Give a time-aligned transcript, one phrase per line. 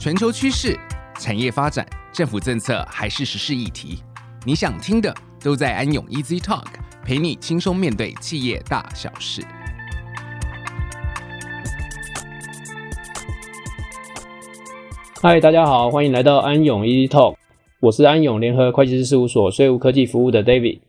[0.00, 0.74] 全球趋势、
[1.18, 3.98] 产业发展、政府政策还是时事议题，
[4.46, 5.14] 你想听的
[5.44, 6.64] 都在安永 Easy Talk，
[7.04, 9.42] 陪你轻松面对企业大小事。
[15.20, 17.36] 嗨，大家好，欢迎来到安永 Easy Talk，
[17.82, 20.80] 我是安永联合会计师事务所税务科技服务的 David。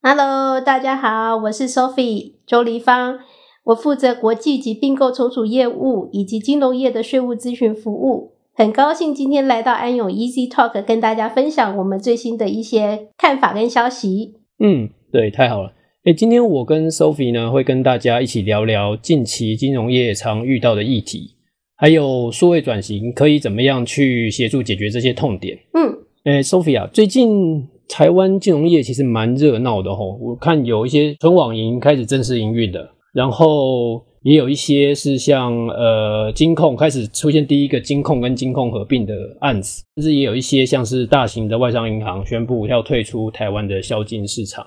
[0.00, 3.18] Hello，大家好，我是 Sophie 周黎芳，
[3.64, 8.32] 我负责国际及并购重组业务以及金融业的税务咨询服务。
[8.56, 14.34] 很高兴今天来到安永 Easy Talk，跟大家分享我们最新的一些看法跟消息。
[14.60, 15.72] 嗯，对，太好了。
[16.04, 21.34] 诶，今天我跟 Sophie 呢会跟大家一起聊聊近期金融业常遇到的议题。
[21.76, 25.58] 还有数位转型可以怎么样去协助解决这些痛点？
[25.72, 44.66] 嗯，诶，Sophie 啊最近台湾金融业其实蛮热闹的吼，我看有一些纯网银开始正式营运的，然后也有一些是像呃金控开始出现第一个金控跟金控合并的案子，甚至也有一些像是大型的外商银行宣布要退出台湾的销金市场。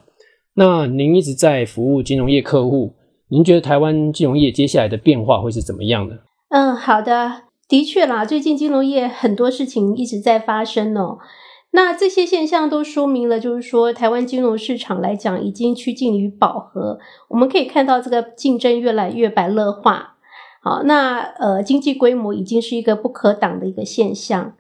[0.54, 2.94] 那您一直在服务金融业客户，
[3.30, 6.20] 您觉得台湾金融业接下来的变化会是怎么样的？
[6.50, 11.18] 嗯，好的，的确啦，最近金融业很多事情一直在发生哦。
[11.72, 16.98] 那这些现象都说明了，就是说台湾金融市场来讲已经趋近于饱和。
[17.28, 20.16] 我们可以看到这个竞争越来越白热化。
[20.64, 24.54] 好，那呃，经济规模已经是一个不可挡的一个现象。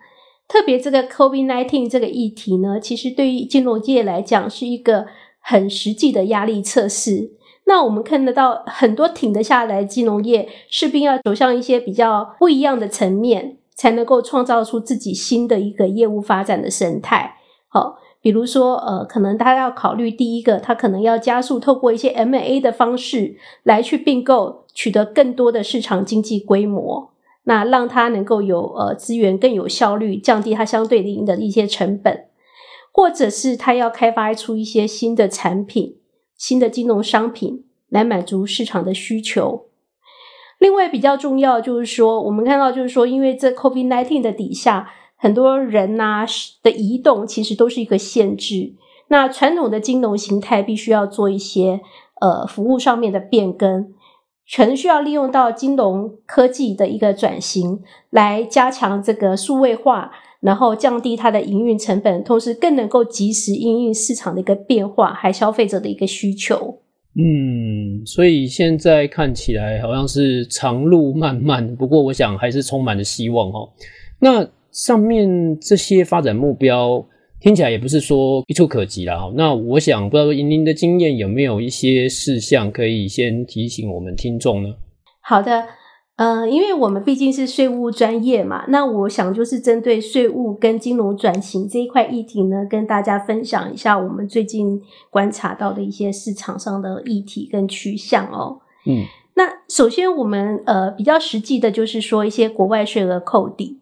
[0.47, 5.08] 特别这个 COVID-19 这个议题呢，其实对于金融业来讲是一个
[5.41, 7.31] 很实际的压力测试。
[7.66, 17.38] 那我们看得到很多挺得下来金融业，势必要走向一些比较不一样的层面，才能够创造出自己新的一个业务发展的生态。
[17.70, 27.11] 好，比如说，呃，可能他要考虑第一个，他可能要加速透过一些 M&A 的方式来去并购，取得更多的市场经济规模，
[27.44, 32.25] 那让他能够有呃资源更有效率，降低他相对应的一些成本，
[32.91, 35.97] 或者是他要开发出一些新的产品。
[36.35, 39.66] 新的金融商品来满足市场的需求。
[40.59, 46.25] 另外比较重要就是说，我们看到就是说，因为这 COVID nineteen 的底下，很多人呐、啊、
[46.63, 48.73] 的移动其实都是一个限制。
[49.09, 51.81] 那传统的金融形态必须要做一些
[52.19, 53.94] 呃服务上面的变更，
[54.46, 60.12] 全需要利用到金融科技的一个转型，来加强这个数位化。
[60.40, 66.78] 然后降低它的营运成本，同时更能够及时应应市场的一个变化，还消费者的一个需求。
[67.19, 73.67] 嗯，所以现在看起来好像是长路漫漫，不过我想还是充满了希望哦。
[74.19, 77.03] 那上面这些发展目标
[77.39, 79.31] 听起来也不是说一触可及啦。
[79.35, 84.75] 那我想不知道您的经验有没有一些事项可以先提醒我们听众呢？
[85.22, 85.66] 好的。
[86.17, 98.59] 呃，因为我们毕竟是税务专业嘛，那我想就是针对税务跟金融转型这一块议题呢，跟大家分享一下我们最近观察到的一些市场上的议题跟趋向哦。
[98.88, 99.05] 嗯，
[99.35, 103.78] 那首先我们呃比较实际的就是说一些国外税额扣抵，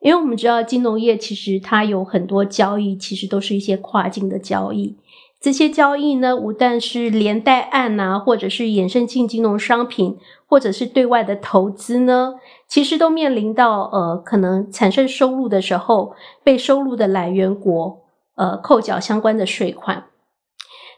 [0.00, 4.96] 因为我们知道金融业其实它有很多交易，其实都是一些跨境的交易。
[5.38, 10.16] 这些交易呢，无但是连带案啊，或者是衍生性金融商品，
[10.46, 12.34] 或者是对外的投资呢，
[12.66, 18.02] 其实都面临到呃，可能产生收入的时候，被收入的来源国
[18.36, 20.06] 呃扣缴相关的税款。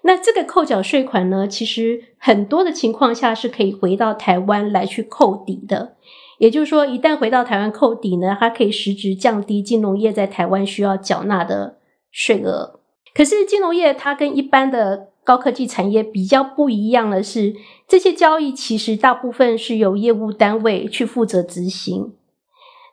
[0.03, 5.97] 那这个扣缴税款呢，其实很多的情况下是可以回到台湾来去扣抵的。
[6.39, 11.79] 也就是说，一旦回到台湾扣抵呢，它可以实质降低金融业在台湾需要缴纳的
[12.13, 12.78] 税额。
[13.19, 17.53] 可是金融业它跟一般的高科技产业比较不一样的是，
[17.89, 22.13] 这些交易其实大部分是由业务单位去负责执行。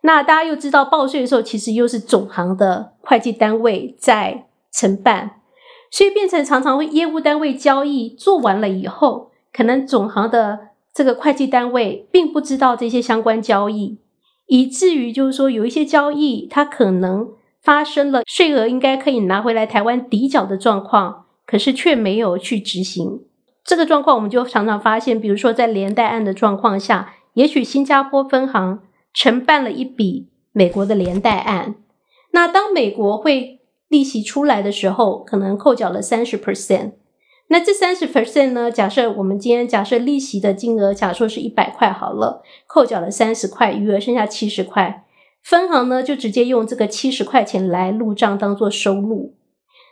[0.02, 5.41] 那大家又知道报税的时候，其实又是总行的会计单位在承办，
[5.91, 14.00] 所以变成常常会业务单位交易做完了以后，可能总行的这个会计单位并不知道这些相关交易，
[14.48, 17.30] 以至于就是说有一些交易它可能。
[17.65, 23.23] 发生了税额应该可以拿回来台湾抵缴的状况，可是却没有去执行
[23.63, 28.81] 这个状况，我们就常常发现，比如说在连带案的状况下，也许新加坡分行
[29.12, 31.73] 承办了一笔美国的连带案，
[32.33, 36.91] 那当美国会利息出来的时候，可能扣缴了三十 percent，
[37.47, 38.69] 那这三十 percent 呢？
[38.69, 45.05] 假设我们今天假设利息的金额，假设是一百块好了，扣缴了三十块，余额剩下七十块。
[45.45, 49.36] 分行呢，就直接用这个七十块钱来入账当做收入。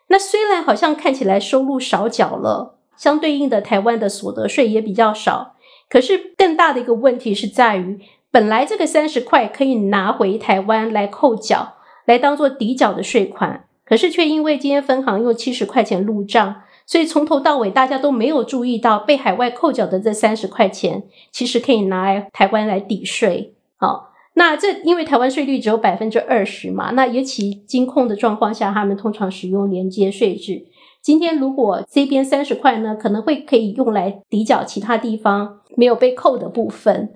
[0.07, 5.53] 那虽然好像看起来收入少缴了，相对应的台湾的所得税也比较少。
[5.88, 8.00] 可是更大的一个问题是在于，
[8.31, 11.75] 本来这个三十块可以拿回台湾来扣缴，
[12.06, 23.53] 来当做抵缴的税款，可是却因为今天分行用七十块钱入账，所以从头到尾大家都没有注意到被海外扣缴的这三十块钱，其实可以拿来台湾来抵税。
[23.77, 30.65] 好，那这因为台湾税率只有百分之二十嘛，那尤其金控的状况下，他们通常使用连接税制。
[31.01, 37.12] 今天如果这边三十块呢，可能会可以用来抵缴其他地方没有被扣的部分。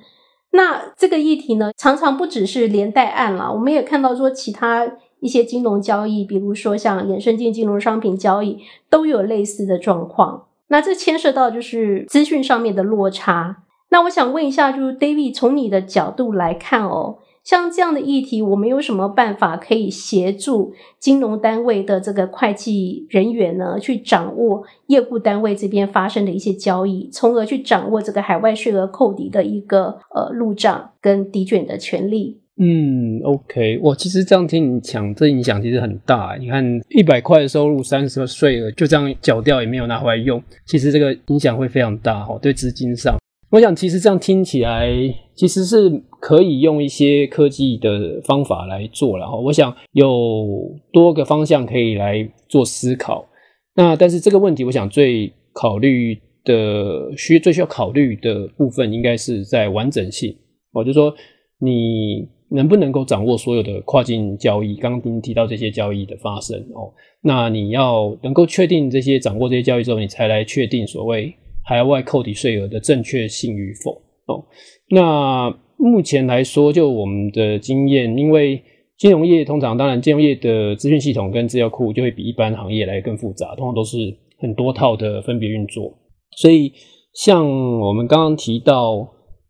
[0.51, 4.87] 那这个议题呢，常常不只是连带案了，我们也看到说其他
[5.19, 8.59] 一些金融交易，比如说像衍生性金融商品交易，
[8.89, 10.47] 都有类似的状况。
[10.67, 13.63] 那这牵涉到就是资讯上面的落差。
[13.89, 17.19] 那我想问一下，就是 David 从你的角度来看哦。
[17.43, 32.41] 像这样的议题，我们有什么办法可以协助金融单位的这个会计人员呢，去掌握业务单位这边发生的一些交易，从而去掌握这个海外税额扣抵的一个呃入账跟抵卷的权利？
[32.57, 36.35] 嗯，OK，我其实这样听你讲，这影响其实很大。
[36.37, 43.15] 你看，一百块的收入，三十个税额，就这样缴掉，也没有拿回来用，其实这个影响会非常大哈，对资金上。
[43.49, 44.89] 我想，其实这样听起来，
[45.33, 45.89] 其实是
[46.19, 49.37] 可以用一些科技的方法来做了哈。
[49.37, 53.25] 我想有多个方向可以来做思考。
[53.73, 60.35] 那但是这个问题，我想最考虑的需最需要考虑的部分，应该是在完整性。
[60.73, 61.13] 我就说，
[61.61, 64.75] 你能不能够掌握所有的跨境交易？
[64.75, 66.91] 刚刚您提到这些交易的发生哦，
[67.21, 71.33] 那你要能够确定这些掌握这些交易之后，你才来确定所谓。
[71.67, 73.91] 海外扣抵税额的正确性与否？
[74.27, 74.43] 哦，
[74.89, 78.63] 那目前来说，就我们的经验，因为
[78.97, 83.97] 金融业通常，当然金融业的资讯系统跟资料库就会比一般行业来更复杂，通常都是
[84.39, 85.93] 很多套的分别运作。
[86.37, 86.71] 所以，
[87.13, 87.45] 像
[87.81, 89.05] 我们刚刚提到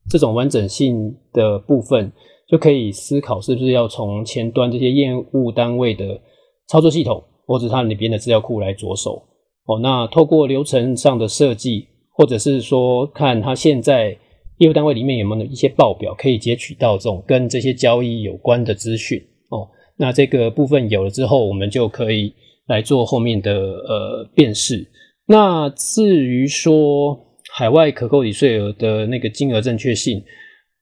[0.10, 2.12] 这种完整性的部分，
[2.50, 6.20] 就可以思考是不是要从前端这些业务单位的
[6.68, 9.24] 操作系统，或者它里边的资料库来着手。
[9.68, 11.88] 哦，那透过流程上的设计。
[12.18, 14.18] 或者是说，看他现在
[14.58, 19.70] 业务单位里面有没有一些报表可以截取到这种跟这些交易有关的资讯哦。
[19.98, 22.34] 那这个部分有了之后，我们就可以
[22.66, 24.84] 来做后面的呃辨识。
[25.28, 27.20] 那至于说
[27.54, 30.24] 海外可扣抵税额的那个金额正确性，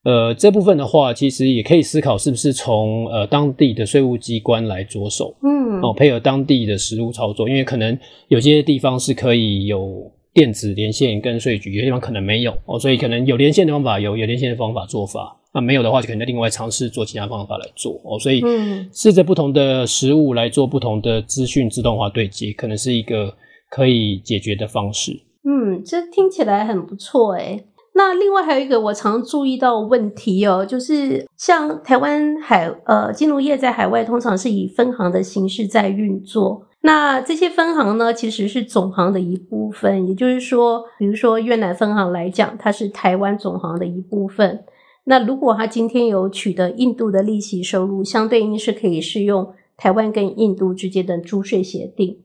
[0.06, 8.00] 呃，这部分的话，其实也可以思考是不是从呃当地的税务机关来着手，嗯，哦，配合当地的实务操作，因为可能
[8.30, 10.10] 有些地方是可以有。
[10.36, 18.44] 电子连线跟税局，有些地方可能没有哦，所以可能有连线的方法有有连线的方法做法，那没有的话就可能另外尝试做其他方法来做哦，所以
[18.92, 23.34] 试着不同的实物来做不同的资讯自动化对接，可能是一个
[23.70, 25.14] 可以解决的方式。
[25.46, 27.66] 嗯，这听起来很不错诶。
[27.94, 36.62] 那另外还有一个我常注意到问题哦，就是像台湾海呃金融业在海外通常是以分行的形式在运作。
[36.86, 44.64] 那这些分行呢，其实是总行的一部分，也就是说，比如说越南分行来讲，它是台湾总行的一部分。
[45.06, 52.20] 那如果他今天有取得印度的利息收入，相对应是可以适用台湾跟印度之间的租税协定。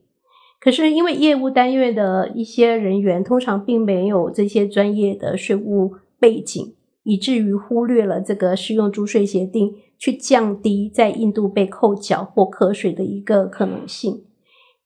[0.60, 6.74] 可是因为业务单位的一些人员通常并没有这些专业的税务背景，
[7.04, 14.22] 以至于忽略了这个适用租税协定，去降低在印度被扣缴或课税的一个可能性。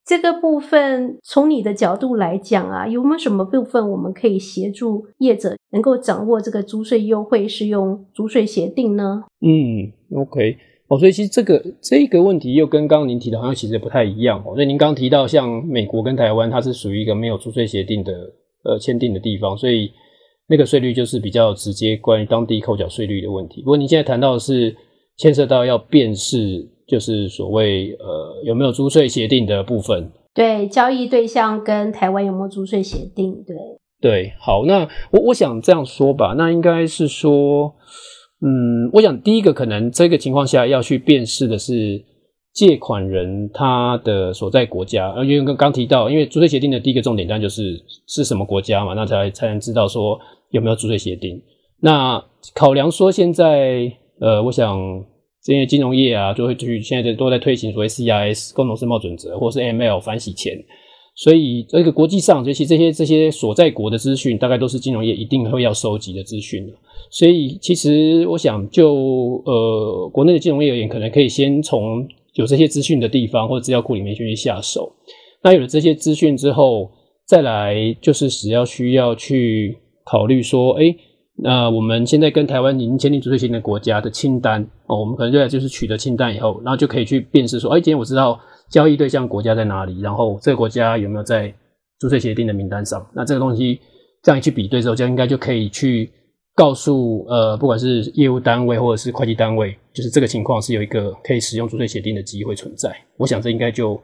[0.06, 9.24] 这个部分从你的角度来讲啊，有没有什么部分我们可以协助业者能够掌握这个租税优惠是用租税协定呢？
[9.40, 10.58] 嗯，OK，
[10.88, 14.54] 哦，所以其实这个这个问题又跟刚刚您提的好像其实不太一样哦。
[14.54, 18.12] 所以您刚刚提到像美国跟台湾，它是属于一个没有租税协定的
[18.64, 19.90] 呃签订的地方，所以
[20.46, 23.62] 那个税率就是比较直接关于当地扣缴税率的问题。
[23.62, 24.76] 不过您现在谈到的是
[25.16, 26.68] 牵涉到要辨识。
[26.86, 33.42] 就是所谓呃有没有租税协定的部分，对，交易对象跟台湾有没有租税协定？
[33.46, 33.56] 对
[34.00, 37.74] 对，好，那我我想这样说吧，那应该是说，
[38.42, 42.04] 嗯，我想第一个可能这个情况下要去辨识的是
[42.52, 50.18] 借款人他的所在国家，呃，因为刚刚提到，因为租税协定的第一个重点当然就是是什么国家嘛，那才才能知道说
[50.50, 51.40] 有没有租税协定。
[51.80, 52.22] 那
[52.54, 54.78] 考量说现在呃，我想。
[55.44, 60.58] 这些金融业啊，就会去现在都在推行所谓 CRS 共同申报准则，或是 ML 反洗钱。
[61.14, 66.66] 所以这个国际上，尤其这些这些所在国的资讯，大概都是金融业一定会要收集的资讯。
[67.10, 68.94] 所以其实我想就，
[69.44, 74.90] 呃国内的金融业而言，可能可以先从有这些资讯的地方或者资料库里面去下手。
[75.42, 76.90] 那有了这些资讯之后，
[77.26, 80.96] 再来就是只要需要去考虑说，哎。
[81.36, 88.38] 那我们现在跟台湾已经签订租税协定的国家的清单哦，我们可能就就是取得清单以后，然后就可以去辨识说，哎，今天我知道
[88.70, 91.52] 交易对象国家在哪里，然后这个国家有没有在
[91.98, 93.04] 租税协定的名单上。
[93.12, 93.80] 那这个东西
[94.22, 96.08] 这样一去比对之后，就应该就可以去
[96.54, 102.96] 告诉呃，不管是业务单位或者是会计单位，就是这个情况是有一个可以使用租税协定的机会存在。
[103.16, 104.00] 我想这应该就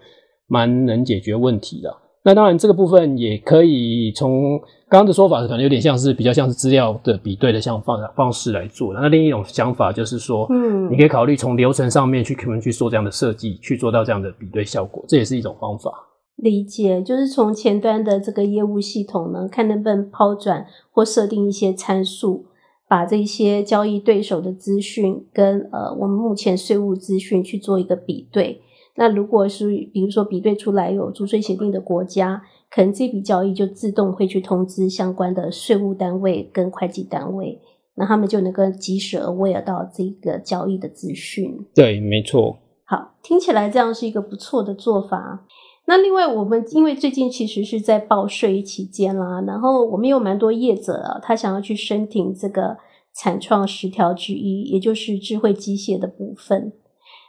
[0.48, 1.96] 蛮能解决问题的。
[2.22, 4.58] 那当然，这个部分也可以从
[4.90, 9.00] 刚刚的说法，可能有点像是比较像是资料的比对的像方方式来做的。
[9.00, 15.90] 那另一种想法就是说，嗯，你可以考虑从流程上面去可能去做这样的设计，去做到这样的比对效果，这也是一种方法。
[16.36, 22.44] 理解，就是从前端的这个业务系统呢，看能不能抛转或设定一些参数，
[22.86, 28.60] 把这些交易对手的资讯跟呃我们目前税务资讯去做一个比对。
[29.00, 37.58] 那如果是比如说比对出来有租税协定的国家，可能这笔交易就自动会去通知相关的税务单位跟会计单位，
[37.94, 41.56] 那他们就能够及时 aware 到这个交易的资讯。
[41.74, 42.58] 对，没错。
[42.84, 45.46] 好，听起来这样是一个不错的做法。
[45.86, 52.76] 那另外，我们因为最近其实是在报税期间啦，然后我们有蛮多业者啊，他想要去申请这个
[53.14, 56.74] 产创十条之一，也就是智慧机械的部分。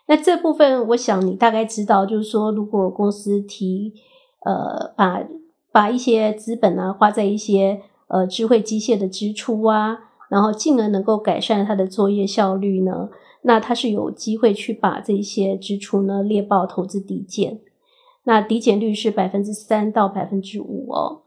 [0.08, 3.94] 那这部分，我想你大概知道，就是说，如果公司提
[4.44, 5.24] 呃，把
[5.72, 13.10] 把一些资本啊花在一些呃智慧机械的支出啊，然后进而能够改善它的作业效率呢，
[13.44, 17.62] 那它是有机会去把这些支出呢列报投资抵减。
[18.24, 21.22] 那抵减率是百分之三到百分之五哦。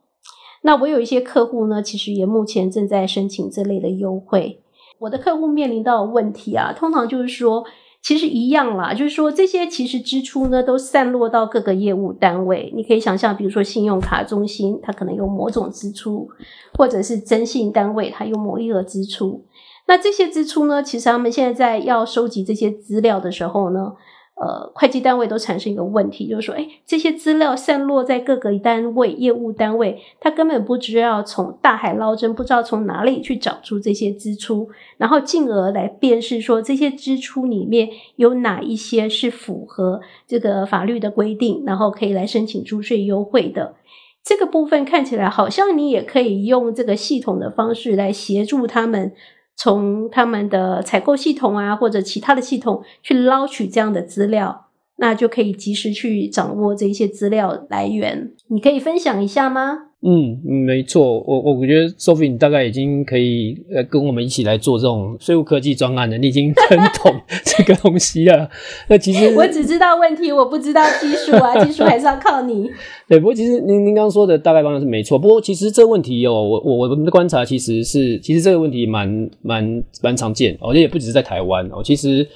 [0.62, 4.60] 那我有一些客户呢，其实也目前正在申请这类的优惠。
[4.98, 7.64] 我的客户面临到的问题啊，通常就是说。
[8.04, 12.70] 其实一样啦，就是说这些其实支出呢都散落到各个业务单位。
[12.76, 16.28] 你可以想象，比如说信用卡中心，它可能有某种支出，
[16.74, 19.46] 或者是征信单位，它有某一额支出。
[19.86, 23.94] 那这些支出呢，其实他们现在在要收集这些资料的时候呢。
[24.36, 43.76] 呃，会计单位都产生一个问题，就是说，哎，这些资料散落在各个单位、业务单位，他根本不知道从大海捞针，不知道从哪里去找出这些支出，然后进而来辨识说这些支出里面有哪一些是符合这个法律的规定，然后可以来申请租税优惠的。
[44.24, 49.12] 这个部分看起来好像你也可以用这个系统的方式来协助他们。
[49.56, 58.32] 从他们的采购系统啊，或者其他的系统去捞取这样的资料，那就可以及时去掌握这些资料来源。
[58.48, 59.90] 你可以分享一下吗？
[60.06, 68.46] 嗯，没错，我我我觉得 Sophie 你大概已经可以呃跟我们一起来做这种税务科技专案了，你已经很懂这个东西了。
[68.86, 72.70] 那其实我只知道问题，我不知道技术啊， 技术还是要靠你。
[73.08, 75.18] 对，不过其实您您刚刚说的大概方向是没错。
[75.18, 81.82] 不过其实这个问题哦，我我我们的观察其实是，其实这个问题蛮蛮蛮常见，而且也不只是在台湾哦。
[81.82, 82.28] 其实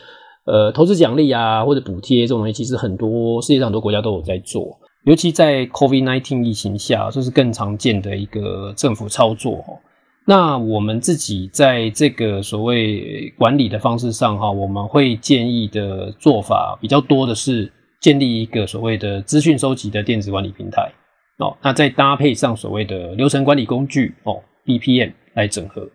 [0.47, 4.75] 呃，投资奖励啊或者补贴这种东西，其实很多世界上很多国家都有在做。
[5.05, 9.65] 尤其在 COVID-19 疫情下，这是更常见的一个政府操作。
[10.27, 20.93] 那我们自己在这个所谓管理的方式上，哈，我们会建议的做法比较多的是建立一个所谓的资讯收集的电子管理平台。
[21.39, 25.89] 哦，那再搭配上所谓的流程管理工具，哦，BPM 来整合。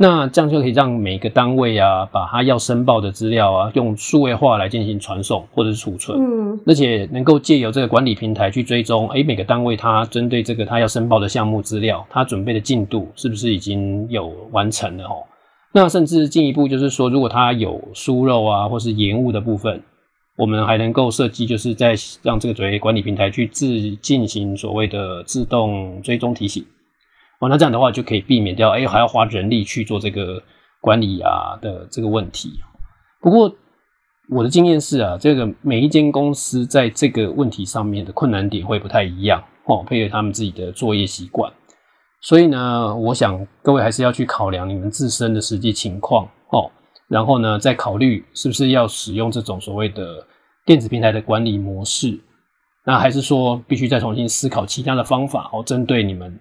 [0.00, 15.24] 那这样就可以让每个单位啊，把他要申报的资料啊，用数位化来进行传送或者是储存，嗯，而且能够借由这个管理平台去追踪，诶，每个单位它针对这个它要申报的项目资料，它准备的进度是不是已经有完成了哦？
[15.72, 19.82] 那甚至进一步就是说，如果它有疏漏啊，或是延误的部分，
[20.36, 26.64] 我们还能够设计，就是在让这个作为管理平台去自进行所谓的自动追踪提醒。
[27.40, 30.42] 哦，那这样的话就可以避免掉，哎，还要花人力去做这个
[30.80, 32.58] 管理啊的这个问题。
[33.20, 33.54] 不过
[34.30, 41.52] 我的经验是啊，这个每一间公司在这个问题上面的困难点会不太一样哦，配合他们自己的作业习惯。
[42.20, 46.68] 所以呢，我想各位还是要去考量你们自身的实际情况哦，
[47.06, 50.26] 然后呢，再考虑是不是要使用这种所谓的
[50.66, 52.18] 电子平台的管理模式，
[52.84, 56.36] 那还是说必须再重新思考其他的方法哦，针对你们。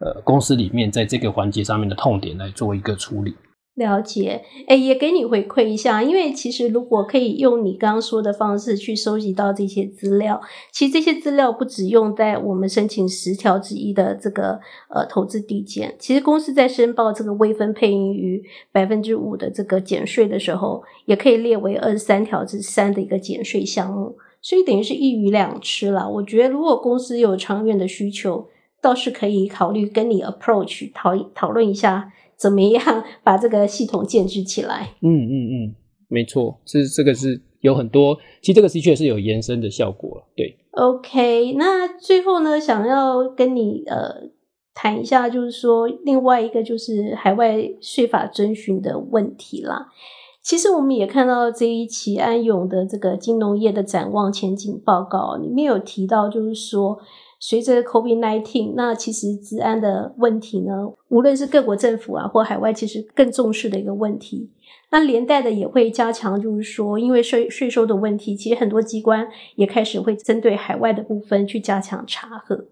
[0.00, 3.34] 呃，公司里面在这个环节上面的痛点来做一个处理。
[3.74, 10.38] 了解，诶，也给你回馈一下，因为其实如果可以用你刚刚说的方式去收集到这些资料，
[10.70, 14.58] 其实这些资料不只用在我们申请十条之一的这个
[14.90, 18.42] 呃投资递减，其实公司在申报这个微分配盈余
[18.72, 26.10] 百分之五的这个减税的时候，也可以列为二十三条之三的一个减税项目，所以等于是一鱼两吃了。
[26.10, 28.46] 我觉得如果公司有长远的需求，
[28.82, 34.94] 倒是可以考虑跟你 approach 讨讨论一下怎么样 把这个系统建置起来。
[35.02, 35.74] 嗯嗯嗯，
[36.08, 40.22] 没错，是这个是有很多，其实这个的确是有延伸的效果。
[40.34, 44.30] 对，OK，那最后呢，想要跟你呃
[44.74, 49.88] 谈一下，就是说另外一个就是海外税法遵循的问题啦。
[50.42, 56.98] 其实我们也看到这一期安永的这个金融业的展望前景报告里面有提到，就是说
[57.38, 64.50] 随着 COVID-19，那其实治安的问题呢，无论是各国政府啊或海外，其实更重视的一个问题。
[64.90, 72.64] 那连带的也会加强，就是说因为税税收的问题，其实很多机关也开始会针对海外的部分去加强查核。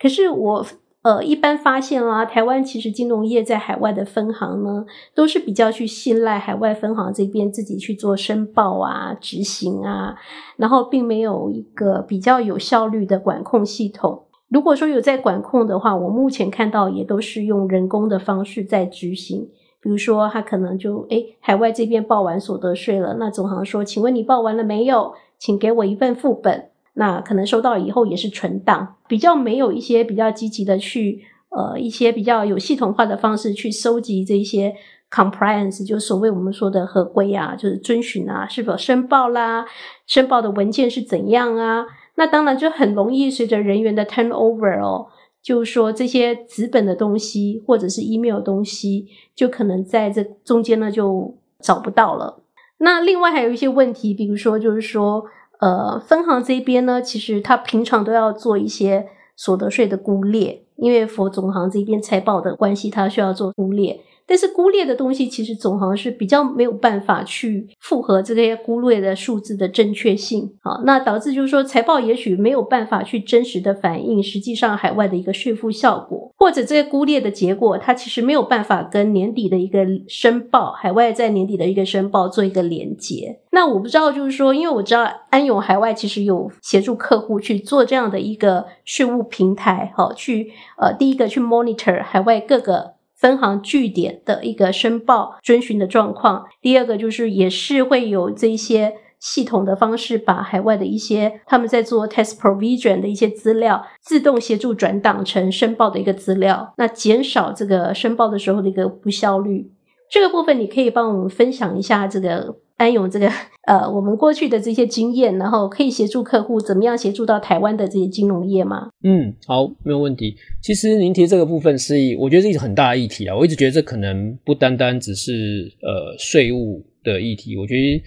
[0.00, 0.64] 可是我。
[1.02, 10.14] 呃，一般发现啊，台湾其实金融业在海外的分行呢，都是比较去信赖海外分行这边自己去做申报啊、执行啊，
[10.56, 14.22] 然后并没有一个比较有效率的管控系统。
[14.48, 19.48] 如果说有在管控的话，我目前看到也都是用人工的方式在执行。
[19.80, 25.14] 比如说，他可能就诶，海外这边报完所得税了，那总行说，请问你报完了没有？
[25.38, 26.68] 请给我一份副本。
[26.94, 34.74] 那可能收到以后也是存档，比较没有一些比较积极的去呃一些比较有系统化的方式去收集这些
[35.10, 39.64] compliance，就所谓我们说的合规啊，就是遵循啊，是否申报啦，
[40.06, 41.86] 申报的文件是怎样啊？
[42.16, 45.06] 那当然就很容易随着人员的 turnover 哦，
[45.42, 52.42] 就是说这些纸本的东西或者是 email 的东西，就可能在这中间呢就找不到了。
[52.78, 55.24] 那另外还有一些问题，比如说就是说。
[55.62, 64.00] 呃，分行这边呢，其实他平常都要做一些所得税的估列，因为佛总行这边财报的关系，他需要做估列。
[64.26, 83.40] 但是估列的东西，其实总行是比较没有办法去符合这些估列的数字的正确性，好，那导致就是说财报也许没有办法去真实的反映实际上海外的一个税负效果，或者这些估列的结果，它其实没有办法跟年底的一个申报，海外在年底的一个申报做一个连接。
[83.50, 92.94] 那我不知道，就是说，因为我知道安永海外其实有协助客户去做这样的一个税务平台，好，去呃，第一个去 monitor 海外各个。
[93.22, 109.70] 分行据点的一个申报遵循的状况，第二个就是也是会有这些系统的方式，把海外的一些他们在做 test provision 的一些资料自动协助转档成申报的一个资料，那减少这个申报的时候的一个不效率。
[110.10, 112.56] 这个部分你可以帮我们分享一下这个。
[112.82, 113.30] 安永这个
[113.62, 118.88] 呃，我们过去的这些经验，然后可以协助客户怎么样协助到台湾的这些金融业吗？
[119.04, 120.34] 嗯，好，没有问题。
[120.60, 123.36] 其实您提这个部分是，我觉得是一个很大的议题啊。
[123.36, 128.02] 我一直觉得这可能不单单只是呃税务的议题，我觉得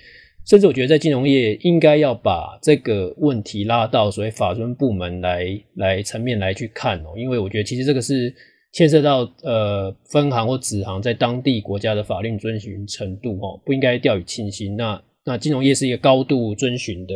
[0.46, 8.34] 甚至我觉得在金融业应该要把这个问题拉到所谓法遵部门来来层面来去看哦，因为我觉得其实这个是。
[8.76, 14.76] 牵涉到呃分行或子行在当地国家的法令遵循程度哦，不应该掉以轻心。
[14.76, 17.16] 那那金融业是一个高度遵循的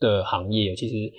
[0.00, 1.12] 的行业，其实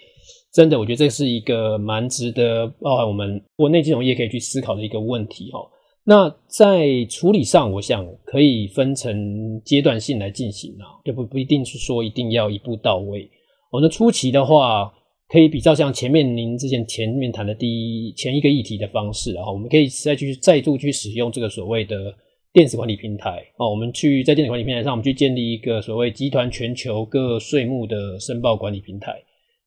[0.51, 5.59] 真的我觉得这是一个蛮值得包含我们国内金融业可以去思考的一个问题哈。
[6.03, 13.29] 那在处理上，我想可以分成阶段性来进行啊，就不不一定是说一定要一步到位。
[13.71, 14.91] 我们初期的话。
[15.29, 22.15] 可以比较像前面您之前前面谈的第一前一个议题的方式，然后我们可以再去再度去使用这个所谓的
[22.53, 29.13] 电子管理平台啊，我们去在电子管理平台上，我们去建立一个所谓集团全球各税目的申报管理平台。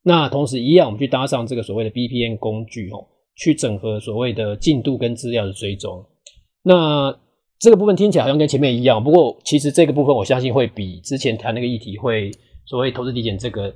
[0.03, 6.03] 那同时一样，我们去搭上这个所谓的 BPM 工具哦，去整合所谓的进度跟资料的追踪。
[6.63, 7.15] 那
[7.59, 12.31] 这个部分听起来好像跟前面一样，不过其实这个部分我相信会比之前谈那个议题会
[12.65, 13.71] 所谓投资抵减这个。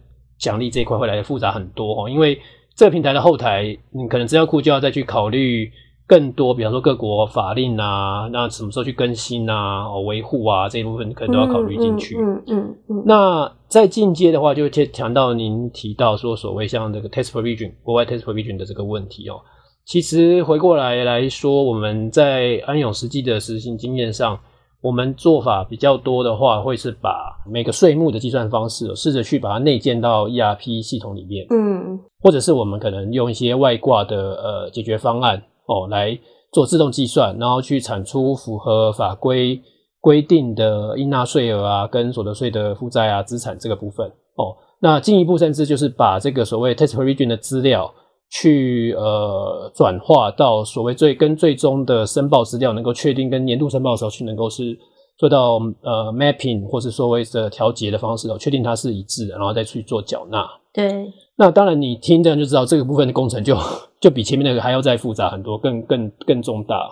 [0.44, 2.38] 奖励这一块会来的复杂很多哦，因为
[2.76, 5.70] 这个平台的后台，你可能资料库就要再去考虑
[6.06, 12.16] 更多，比方说各国法令啊，那什么时候去更新啊、维护啊这一部分，可能都要考虑进去。
[12.18, 13.02] 嗯嗯嗯，嗯。
[13.06, 19.40] 那在进阶的话，就谈到您提到说所谓像这个 test provision 国外 test provision 的这个问题哦，
[19.86, 24.38] 其实回过来来说，我们在安永实际的实行经验上。
[24.84, 36.18] 我们做法比较多的话，会是把每个税目的计算方式，试着去把它内建到 ERP 系统里面，嗯，或者是我们可能用一些外挂的呃解决方案哦来
[36.52, 39.58] 做自动计算，然后去产出符合法规
[40.02, 44.54] 规定的应纳税额啊，跟所得税的负债啊、资产这个部分哦。
[44.80, 47.90] 那进一步甚至就是把这个所谓 tax provision 的资料。
[48.36, 54.76] 去呃转化到所谓最跟最终的申报资料能够确定跟年度申报的时候去能够是
[55.16, 60.44] 做到呃 mapping 或是所谓的调节的方式哦，确定它是一致的，然后再去做缴纳。
[60.72, 63.56] 对，那当然你听这样就知道这个部分的工程就
[64.00, 66.90] 就比前面那个还要再复杂很多，更更更重大。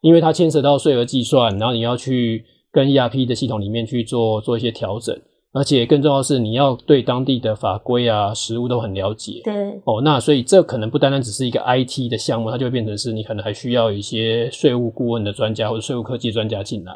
[0.00, 5.14] 因为它牵扯到税额计算，然后你要去跟 ERP 的系统里面去做做一些调整。
[5.52, 9.40] 而且更重要的是，你要对当地的法规啊、实务都很了解。
[9.44, 9.80] 对。
[9.84, 16.94] 哦，那所以这可能不单单只是一个 IT 的项目，它就会变成是你可能还需要一些税务顾问的专家或者税务科技专家进来。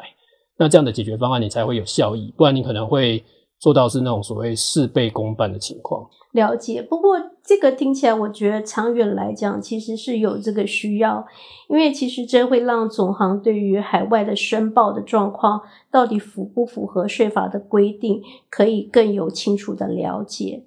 [0.57, 3.23] 那这样的解决方案你才会有效益，不然你可能会
[3.59, 6.07] 做到是那种所谓事倍功半的情况。
[6.33, 11.25] 了解，不过这个听起来，我觉得长远来讲，其实是有这个需要，
[11.67, 20.63] 因为其实这会让总行对于海外的申报的状况到底符不符合税法的规定，可以更有清楚的了解。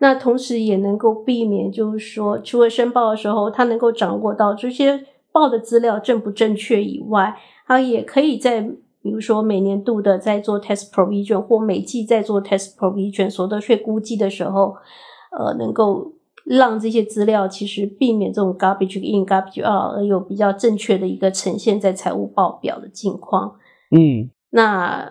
[0.00, 7.34] 那同时也能够避免，就是说，除了申报的时候，他能够掌握到这些报的资料正不正确以外，
[7.66, 8.60] 他也可以在
[9.02, 14.76] 比如说每年度的在做 tax provision 或每季在做 tax provision 所得税估计的时候。
[15.30, 16.10] 呃，能够
[16.48, 23.56] 让这些资料其实避免这种 garbage in garbage out，而有比较正确的一个呈现在财务报表的境况。
[23.90, 25.10] 嗯，那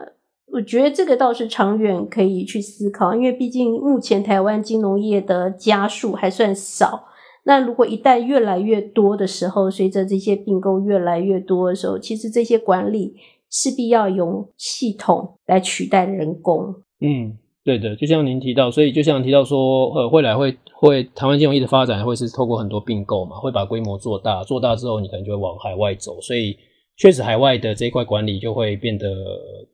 [0.51, 7.05] 我觉得这个倒是长远可以去思考，因为毕竟目前台湾金融业的家数还算少。
[7.43, 13.15] 那如果一旦越来越多的时候，随着这些并购越来越多的时候，其实这些管理
[13.49, 16.75] 势必要用系统来取代人工。
[16.99, 17.37] 嗯。
[17.67, 26.55] 对的，就像您提到，所以就像提到说，呃，未来会会台湾金融业的发展会是透过很多并购嘛，会把规模做大，做大之后你可能就会往海外走，所以
[26.97, 29.05] 确实海外的这一块管理就会变得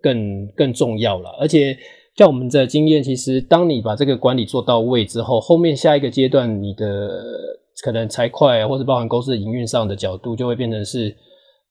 [0.01, 1.29] 更更重要了。
[1.39, 1.77] 而且
[2.15, 6.87] 像我们的经验，其实当你把这个管理做到位之后，后面下一个阶段你的
[7.83, 11.15] 可能财会或者包含公司的营运上的角度，就会变成是。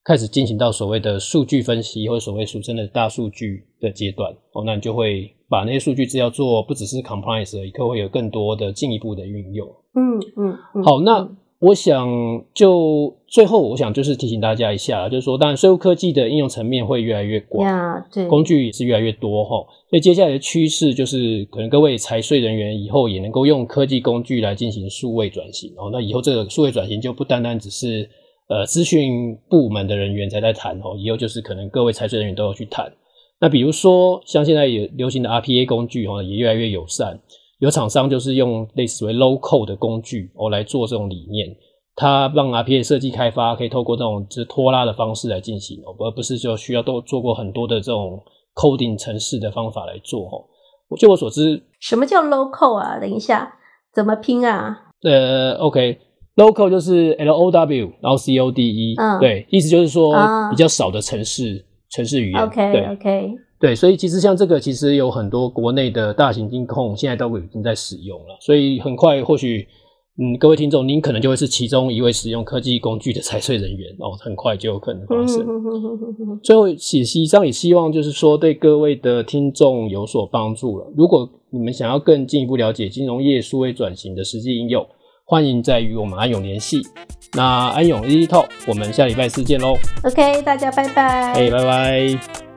[0.05, 9.65] 开始进行到所谓的数据分析，或者所谓俗称的大数据的阶段哦，那你就会把那些数据资料做不只是 compliance 而已，可会有更多的进一步的运用。
[9.95, 11.25] 嗯嗯，嗯，好，那
[11.59, 12.05] 我想
[12.53, 17.65] 就最后，我想就是提醒大家一下，就是说，当然税务科技的应用层面会越来越广，
[18.11, 19.65] 对，工具也是越来越多哈。
[19.89, 25.89] 所以接下来的趋势就是，可能各位财税人员以后也能够用科技工具来进行数位转型哦。
[25.93, 28.09] 那以后这个数位转型就不单单只是。
[28.53, 32.85] 呃，资讯部门的人员才在谈哦，以后就是可能各位财税人员都要去谈。
[33.39, 37.19] 那比如说，像现在也流行的 RPA 工具哦，也越来越友善。
[37.57, 41.47] 有厂商就是用类似为 low code 的工具哦来做这种理念，
[41.95, 48.21] 它让 RPA 设计开发可以透过这种就是拖拉的方式来进行哦，而不是就需要都做过很多的这种
[48.53, 50.45] coding 程式的方法来做哦。
[50.99, 52.99] 据我所知，什么叫 low code 啊？
[52.99, 53.55] 等一下，
[53.91, 54.91] 怎么拼啊？
[55.01, 55.97] 呃，OK。
[56.35, 60.15] Low-code 就是 L O W，然后 C O D E，嗯，对，意思就是说
[60.49, 62.41] 比较少的城市、嗯、程式语言。
[62.41, 69.67] OK，对 OK，对，所以其实像这个，其实有很多国内的大型金控现在都已经在使用了，所以很快或许，
[70.17, 75.45] 嗯，各位听众，您可能就会是其中一位使用科技工具的财税人员哦，很快就有可能发生。
[76.41, 80.91] 最后，写习上也希望就是说对各位的听众有所帮助了。
[80.97, 84.83] 如果你们想要更进一步了解金融业数位转型的实际应用。
[85.33, 86.87] 欢迎再与我们安永联系。
[87.31, 89.75] 那安永 EasY Talk，我们下礼拜四见喽。
[90.03, 91.33] OK，大家拜拜。
[91.33, 92.52] 哎，拜拜。